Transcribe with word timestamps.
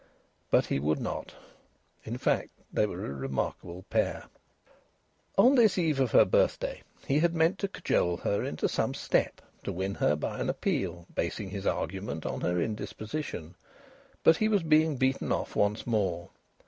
But 0.49 0.65
he 0.65 0.79
would 0.79 0.99
not. 0.99 1.35
In 2.05 2.17
fact, 2.17 2.49
they 2.73 2.87
were 2.87 3.05
a 3.05 3.13
remarkable 3.13 3.85
pair. 3.91 4.23
On 5.37 5.53
this 5.53 5.77
eve 5.77 5.99
of 5.99 6.09
her 6.09 6.25
birthday 6.25 6.81
he 7.05 7.19
had 7.19 7.35
meant 7.35 7.59
to 7.59 7.67
cajole 7.67 8.17
her 8.17 8.43
into 8.43 8.67
some 8.67 8.95
step, 8.95 9.41
to 9.63 9.71
win 9.71 9.93
her 9.93 10.15
by 10.15 10.39
an 10.39 10.49
appeal, 10.49 11.05
basing 11.13 11.51
his 11.51 11.67
argument 11.67 12.25
on 12.25 12.41
her 12.41 12.59
indisposition. 12.59 13.53
But 14.23 14.37
he 14.37 14.47
was 14.49 14.63
being 14.63 14.97
beaten 14.97 15.31
off 15.31 15.55
once 15.55 15.85
more. 15.85 16.31